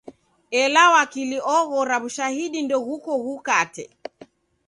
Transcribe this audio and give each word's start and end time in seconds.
Ela 0.61 0.83
wakili 0.93 1.37
oghora 1.57 1.95
w'ushahidi 2.01 2.59
ndoghuko 2.63 3.09
ghukate. 3.23 3.83